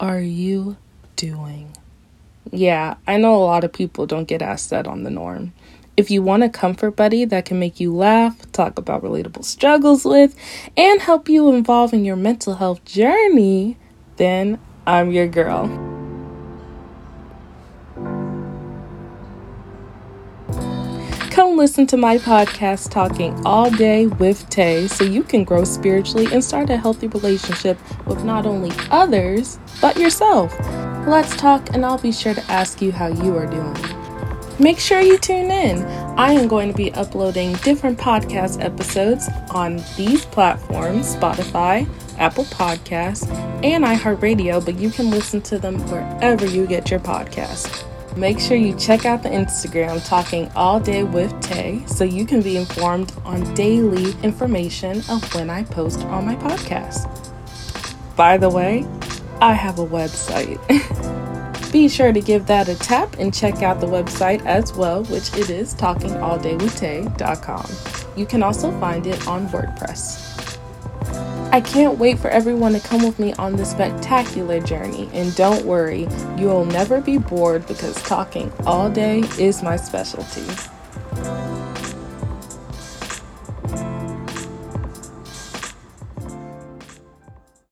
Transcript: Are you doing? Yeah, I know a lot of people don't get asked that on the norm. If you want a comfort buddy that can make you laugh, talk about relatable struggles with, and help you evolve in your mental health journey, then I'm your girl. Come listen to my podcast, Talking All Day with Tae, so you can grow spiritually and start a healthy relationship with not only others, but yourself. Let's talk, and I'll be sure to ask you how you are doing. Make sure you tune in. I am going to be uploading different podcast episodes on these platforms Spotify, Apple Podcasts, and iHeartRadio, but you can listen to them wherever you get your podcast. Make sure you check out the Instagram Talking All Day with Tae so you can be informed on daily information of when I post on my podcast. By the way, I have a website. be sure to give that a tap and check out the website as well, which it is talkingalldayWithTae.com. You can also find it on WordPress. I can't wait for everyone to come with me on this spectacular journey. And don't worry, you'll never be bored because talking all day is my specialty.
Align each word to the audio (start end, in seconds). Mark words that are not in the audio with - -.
Are 0.00 0.20
you 0.20 0.76
doing? 1.16 1.76
Yeah, 2.50 2.96
I 3.06 3.18
know 3.18 3.34
a 3.34 3.44
lot 3.44 3.64
of 3.64 3.72
people 3.72 4.06
don't 4.06 4.28
get 4.28 4.42
asked 4.42 4.70
that 4.70 4.86
on 4.86 5.02
the 5.02 5.10
norm. 5.10 5.52
If 5.96 6.10
you 6.10 6.22
want 6.22 6.44
a 6.44 6.48
comfort 6.48 6.92
buddy 6.92 7.24
that 7.24 7.44
can 7.44 7.58
make 7.58 7.80
you 7.80 7.94
laugh, 7.94 8.50
talk 8.52 8.78
about 8.78 9.02
relatable 9.02 9.44
struggles 9.44 10.04
with, 10.04 10.34
and 10.76 11.00
help 11.00 11.28
you 11.28 11.52
evolve 11.54 11.92
in 11.92 12.04
your 12.04 12.16
mental 12.16 12.54
health 12.54 12.84
journey, 12.84 13.76
then 14.16 14.58
I'm 14.86 15.10
your 15.10 15.26
girl. 15.26 15.87
Come 21.38 21.56
listen 21.56 21.86
to 21.86 21.96
my 21.96 22.18
podcast, 22.18 22.90
Talking 22.90 23.46
All 23.46 23.70
Day 23.70 24.08
with 24.08 24.48
Tae, 24.50 24.88
so 24.88 25.04
you 25.04 25.22
can 25.22 25.44
grow 25.44 25.62
spiritually 25.62 26.26
and 26.32 26.42
start 26.42 26.68
a 26.68 26.76
healthy 26.76 27.06
relationship 27.06 27.78
with 28.08 28.24
not 28.24 28.44
only 28.44 28.72
others, 28.90 29.60
but 29.80 29.96
yourself. 29.96 30.52
Let's 31.06 31.36
talk, 31.36 31.72
and 31.74 31.86
I'll 31.86 31.96
be 31.96 32.10
sure 32.10 32.34
to 32.34 32.42
ask 32.50 32.82
you 32.82 32.90
how 32.90 33.06
you 33.06 33.36
are 33.36 33.46
doing. 33.46 33.76
Make 34.58 34.80
sure 34.80 35.00
you 35.00 35.16
tune 35.16 35.52
in. 35.52 35.84
I 36.18 36.32
am 36.32 36.48
going 36.48 36.72
to 36.72 36.76
be 36.76 36.92
uploading 36.94 37.52
different 37.62 38.00
podcast 38.00 38.60
episodes 38.60 39.28
on 39.52 39.76
these 39.96 40.24
platforms 40.24 41.14
Spotify, 41.14 41.88
Apple 42.18 42.46
Podcasts, 42.46 43.32
and 43.62 43.84
iHeartRadio, 43.84 44.64
but 44.64 44.74
you 44.74 44.90
can 44.90 45.08
listen 45.08 45.40
to 45.42 45.60
them 45.60 45.78
wherever 45.88 46.46
you 46.46 46.66
get 46.66 46.90
your 46.90 46.98
podcast. 46.98 47.84
Make 48.18 48.40
sure 48.40 48.56
you 48.56 48.74
check 48.74 49.06
out 49.06 49.22
the 49.22 49.28
Instagram 49.28 50.04
Talking 50.04 50.50
All 50.56 50.80
Day 50.80 51.04
with 51.04 51.40
Tae 51.40 51.84
so 51.86 52.02
you 52.02 52.26
can 52.26 52.42
be 52.42 52.56
informed 52.56 53.12
on 53.24 53.54
daily 53.54 54.12
information 54.24 55.04
of 55.08 55.32
when 55.36 55.48
I 55.48 55.62
post 55.62 56.00
on 56.00 56.26
my 56.26 56.34
podcast. 56.34 57.06
By 58.16 58.36
the 58.36 58.50
way, 58.50 58.84
I 59.40 59.52
have 59.52 59.78
a 59.78 59.86
website. 59.86 60.58
be 61.72 61.88
sure 61.88 62.12
to 62.12 62.20
give 62.20 62.46
that 62.46 62.68
a 62.68 62.74
tap 62.74 63.20
and 63.20 63.32
check 63.32 63.62
out 63.62 63.78
the 63.78 63.86
website 63.86 64.44
as 64.46 64.72
well, 64.72 65.04
which 65.04 65.32
it 65.34 65.48
is 65.48 65.72
talkingalldayWithTae.com. 65.76 67.70
You 68.16 68.26
can 68.26 68.42
also 68.42 68.76
find 68.80 69.06
it 69.06 69.28
on 69.28 69.46
WordPress. 69.50 70.27
I 71.50 71.62
can't 71.62 71.98
wait 71.98 72.18
for 72.18 72.28
everyone 72.28 72.74
to 72.74 72.80
come 72.80 73.02
with 73.02 73.18
me 73.18 73.32
on 73.34 73.56
this 73.56 73.70
spectacular 73.70 74.60
journey. 74.60 75.08
And 75.14 75.34
don't 75.34 75.64
worry, 75.64 76.06
you'll 76.36 76.66
never 76.66 77.00
be 77.00 77.16
bored 77.16 77.66
because 77.66 77.94
talking 78.02 78.52
all 78.66 78.90
day 78.90 79.20
is 79.38 79.62
my 79.62 79.76
specialty. 79.76 80.44